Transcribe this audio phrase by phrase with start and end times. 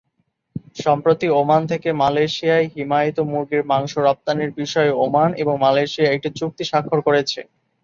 [0.75, 6.99] সম্প্রতি, ওমান থেকে মালয়েশিয়ায় হিমায়িত মুরগির মাংস রপ্তানির বিষয়ে ওমান এবং মালয়েশিয়া একটি চুক্তি সাক্ষর
[7.07, 7.39] করেছে।